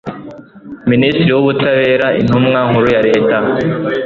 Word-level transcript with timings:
minisitiri 0.89 1.31
w 1.33 1.39
ubutabera 1.43 2.07
intumwa 2.19 2.59
nkuru 2.67 2.87
yareta 2.95 3.37